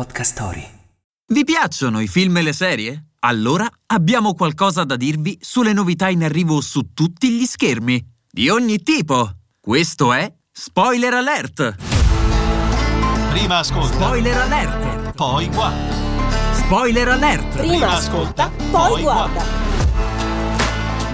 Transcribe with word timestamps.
Podcast 0.00 0.32
Story. 0.32 0.66
Vi 1.26 1.44
piacciono 1.44 2.00
i 2.00 2.08
film 2.08 2.38
e 2.38 2.42
le 2.42 2.54
serie? 2.54 3.08
Allora 3.18 3.68
abbiamo 3.88 4.32
qualcosa 4.32 4.82
da 4.84 4.96
dirvi 4.96 5.36
sulle 5.42 5.74
novità 5.74 6.08
in 6.08 6.24
arrivo 6.24 6.62
su 6.62 6.94
tutti 6.94 7.28
gli 7.28 7.44
schermi, 7.44 8.02
di 8.26 8.48
ogni 8.48 8.78
tipo. 8.78 9.30
Questo 9.60 10.14
è 10.14 10.32
Spoiler 10.50 11.12
Alert! 11.12 11.74
Prima 13.28 13.58
ascolta, 13.58 13.94
Spoiler 13.94 14.36
Alert! 14.38 15.12
poi 15.12 15.48
guarda. 15.48 16.54
Spoiler 16.54 17.08
Alert! 17.08 17.56
Prima 17.58 17.90
ascolta, 17.90 18.50
poi 18.70 19.02
guarda. 19.02 19.59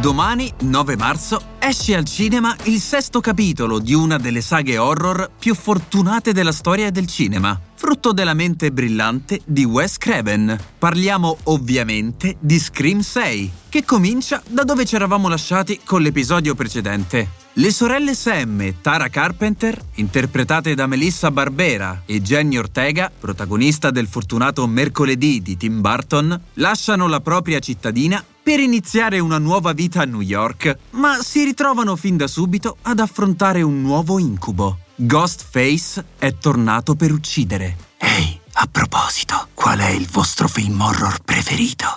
Domani, 0.00 0.50
9 0.62 0.96
marzo, 0.96 1.42
esce 1.58 1.94
al 1.94 2.06
cinema 2.06 2.56
il 2.64 2.80
sesto 2.80 3.20
capitolo 3.20 3.78
di 3.78 3.92
una 3.92 4.16
delle 4.16 4.40
saghe 4.40 4.78
horror 4.78 5.30
più 5.38 5.54
fortunate 5.54 6.32
della 6.32 6.52
storia 6.52 6.90
del 6.90 7.06
cinema, 7.06 7.60
frutto 7.74 8.14
della 8.14 8.32
mente 8.32 8.72
brillante 8.72 9.42
di 9.44 9.64
Wes 9.64 9.98
Craven. 9.98 10.58
Parliamo 10.78 11.36
ovviamente 11.44 12.36
di 12.40 12.58
Scream 12.58 13.00
6, 13.00 13.52
che 13.68 13.84
comincia 13.84 14.42
da 14.48 14.64
dove 14.64 14.86
ci 14.86 14.94
eravamo 14.94 15.28
lasciati 15.28 15.78
con 15.84 16.00
l'episodio 16.00 16.54
precedente. 16.54 17.28
Le 17.54 17.70
sorelle 17.70 18.14
Sam 18.14 18.58
e 18.62 18.76
Tara 18.80 19.08
Carpenter, 19.08 19.78
interpretate 19.96 20.74
da 20.74 20.86
Melissa 20.86 21.30
Barbera 21.30 22.04
e 22.06 22.22
Jenny 22.22 22.56
Ortega, 22.56 23.12
protagonista 23.20 23.90
del 23.90 24.06
fortunato 24.06 24.66
Mercoledì 24.66 25.42
di 25.42 25.58
Tim 25.58 25.82
Burton, 25.82 26.40
lasciano 26.54 27.06
la 27.06 27.20
propria 27.20 27.58
cittadina 27.58 28.24
per 28.50 28.58
iniziare 28.58 29.20
una 29.20 29.38
nuova 29.38 29.72
vita 29.72 30.02
a 30.02 30.04
New 30.04 30.22
York, 30.22 30.76
ma 30.94 31.20
si 31.22 31.44
ritrovano 31.44 31.94
fin 31.94 32.16
da 32.16 32.26
subito 32.26 32.78
ad 32.82 32.98
affrontare 32.98 33.62
un 33.62 33.80
nuovo 33.80 34.18
incubo. 34.18 34.78
Ghostface 34.96 36.04
è 36.18 36.34
tornato 36.34 36.96
per 36.96 37.12
uccidere. 37.12 37.76
Ehi, 37.96 38.40
a 38.54 38.66
proposito, 38.68 39.46
qual 39.54 39.78
è 39.78 39.90
il 39.90 40.08
vostro 40.10 40.48
film 40.48 40.80
horror 40.80 41.22
preferito? 41.24 41.96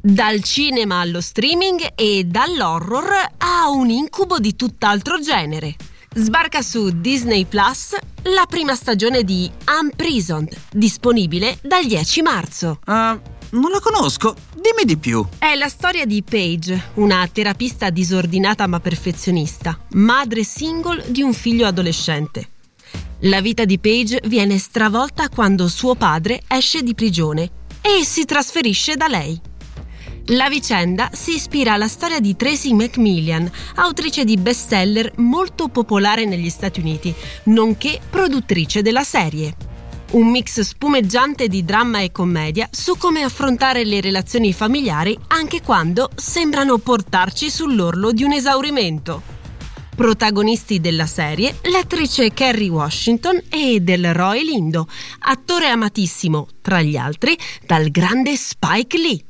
Dal 0.00 0.42
cinema 0.42 0.98
allo 0.98 1.20
streaming 1.20 1.92
e 1.94 2.24
dall'horror 2.24 3.34
a 3.36 3.70
un 3.70 3.88
incubo 3.88 4.40
di 4.40 4.56
tutt'altro 4.56 5.20
genere. 5.20 5.76
Sbarca 6.12 6.60
su 6.60 6.90
Disney 6.90 7.44
Plus 7.44 7.94
la 8.22 8.46
prima 8.48 8.74
stagione 8.74 9.22
di 9.22 9.48
Unprisoned, 9.80 10.58
disponibile 10.72 11.56
dal 11.62 11.86
10 11.86 12.22
marzo. 12.22 12.80
Ah, 12.86 13.16
non 13.50 13.70
la 13.70 13.80
conosco, 13.80 14.34
dimmi 14.54 14.84
di 14.84 14.98
più. 14.98 15.26
È 15.38 15.54
la 15.54 15.68
storia 15.68 16.04
di 16.04 16.22
Paige, 16.22 16.90
una 16.94 17.26
terapista 17.32 17.90
disordinata 17.90 18.66
ma 18.66 18.80
perfezionista, 18.80 19.78
madre 19.92 20.44
single 20.44 21.04
di 21.08 21.22
un 21.22 21.32
figlio 21.32 21.66
adolescente. 21.66 22.50
La 23.22 23.40
vita 23.40 23.64
di 23.64 23.78
Paige 23.78 24.20
viene 24.26 24.58
stravolta 24.58 25.28
quando 25.28 25.68
suo 25.68 25.94
padre 25.94 26.42
esce 26.46 26.82
di 26.82 26.94
prigione 26.94 27.50
e 27.80 28.04
si 28.04 28.24
trasferisce 28.24 28.96
da 28.96 29.08
lei. 29.08 29.40
La 30.32 30.50
vicenda 30.50 31.08
si 31.14 31.36
ispira 31.36 31.72
alla 31.72 31.88
storia 31.88 32.20
di 32.20 32.36
Tracy 32.36 32.74
Macmillan, 32.74 33.50
autrice 33.76 34.24
di 34.24 34.36
bestseller 34.36 35.12
molto 35.16 35.68
popolare 35.68 36.26
negli 36.26 36.50
Stati 36.50 36.80
Uniti, 36.80 37.14
nonché 37.44 37.98
produttrice 38.10 38.82
della 38.82 39.04
serie. 39.04 39.67
Un 40.10 40.30
mix 40.30 40.60
spumeggiante 40.60 41.48
di 41.48 41.66
dramma 41.66 42.00
e 42.00 42.10
commedia 42.10 42.66
su 42.70 42.96
come 42.96 43.24
affrontare 43.24 43.84
le 43.84 44.00
relazioni 44.00 44.54
familiari 44.54 45.18
anche 45.26 45.60
quando 45.60 46.08
sembrano 46.14 46.78
portarci 46.78 47.50
sull'orlo 47.50 48.12
di 48.12 48.22
un 48.22 48.32
esaurimento. 48.32 49.20
Protagonisti 49.94 50.80
della 50.80 51.04
serie 51.04 51.56
l'attrice 51.64 52.32
Kerry 52.32 52.68
Washington 52.68 53.42
e 53.50 53.80
del 53.80 54.14
Roy 54.14 54.44
Lindo, 54.44 54.88
attore 55.18 55.66
amatissimo, 55.66 56.46
tra 56.62 56.80
gli 56.80 56.96
altri, 56.96 57.36
dal 57.66 57.90
grande 57.90 58.34
Spike 58.34 58.96
Lee. 58.96 59.24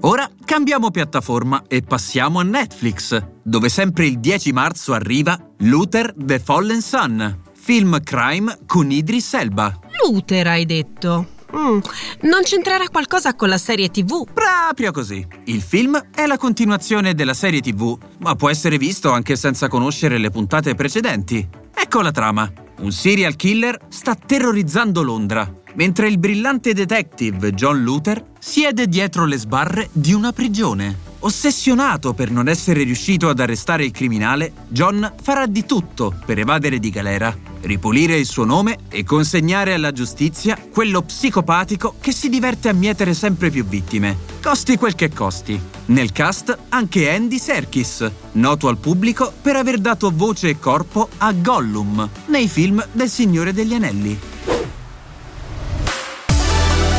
Ora 0.00 0.28
cambiamo 0.44 0.90
piattaforma 0.90 1.62
e 1.68 1.82
passiamo 1.82 2.40
a 2.40 2.42
Netflix, 2.42 3.24
dove 3.40 3.68
sempre 3.68 4.06
il 4.06 4.18
10 4.18 4.52
marzo 4.52 4.94
arriva 4.94 5.38
Luther 5.58 6.12
The 6.16 6.40
Fallen 6.40 6.80
Sun, 6.80 7.44
film 7.66 8.00
crime 8.00 8.58
con 8.64 8.92
Idris 8.92 9.34
Elba. 9.34 9.76
Luther, 10.00 10.46
hai 10.46 10.64
detto. 10.66 11.26
Mm, 11.52 11.78
non 12.20 12.42
c'entrerà 12.44 12.84
qualcosa 12.88 13.34
con 13.34 13.48
la 13.48 13.58
serie 13.58 13.90
TV? 13.90 14.24
Proprio 14.32 14.92
così. 14.92 15.26
Il 15.46 15.60
film 15.62 16.00
è 16.14 16.26
la 16.26 16.36
continuazione 16.36 17.16
della 17.16 17.34
serie 17.34 17.60
TV, 17.60 17.98
ma 18.18 18.36
può 18.36 18.50
essere 18.50 18.78
visto 18.78 19.10
anche 19.10 19.34
senza 19.34 19.66
conoscere 19.66 20.18
le 20.18 20.30
puntate 20.30 20.76
precedenti. 20.76 21.44
Ecco 21.74 22.02
la 22.02 22.12
trama. 22.12 22.48
Un 22.82 22.92
serial 22.92 23.34
killer 23.34 23.76
sta 23.88 24.14
terrorizzando 24.14 25.02
Londra, 25.02 25.52
mentre 25.74 26.06
il 26.06 26.18
brillante 26.20 26.72
detective 26.72 27.50
John 27.50 27.82
Luther 27.82 28.26
siede 28.38 28.86
dietro 28.86 29.24
le 29.24 29.38
sbarre 29.38 29.88
di 29.90 30.12
una 30.12 30.30
prigione. 30.30 31.15
Ossessionato 31.26 32.14
per 32.14 32.30
non 32.30 32.46
essere 32.46 32.84
riuscito 32.84 33.28
ad 33.28 33.40
arrestare 33.40 33.84
il 33.84 33.90
criminale, 33.90 34.52
John 34.68 35.12
farà 35.20 35.46
di 35.46 35.66
tutto 35.66 36.14
per 36.24 36.38
evadere 36.38 36.78
di 36.78 36.88
galera, 36.88 37.36
ripulire 37.62 38.16
il 38.16 38.26
suo 38.26 38.44
nome 38.44 38.78
e 38.88 39.02
consegnare 39.02 39.74
alla 39.74 39.90
giustizia 39.90 40.56
quello 40.72 41.02
psicopatico 41.02 41.96
che 42.00 42.12
si 42.12 42.28
diverte 42.28 42.68
a 42.68 42.72
mietere 42.72 43.12
sempre 43.12 43.50
più 43.50 43.64
vittime, 43.64 44.16
costi 44.40 44.76
quel 44.76 44.94
che 44.94 45.12
costi. 45.12 45.60
Nel 45.86 46.12
cast 46.12 46.56
anche 46.68 47.10
Andy 47.10 47.38
Serkis, 47.38 48.08
noto 48.32 48.68
al 48.68 48.78
pubblico 48.78 49.32
per 49.42 49.56
aver 49.56 49.78
dato 49.78 50.12
voce 50.14 50.50
e 50.50 50.60
corpo 50.60 51.08
a 51.16 51.32
Gollum 51.32 52.08
nei 52.26 52.46
film 52.46 52.86
del 52.92 53.08
Signore 53.08 53.52
degli 53.52 53.74
Anelli. 53.74 54.16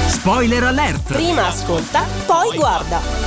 Spoiler 0.10 0.64
alert! 0.66 1.14
Prima 1.14 1.48
ascolta, 1.48 2.06
poi 2.26 2.58
guarda. 2.58 3.27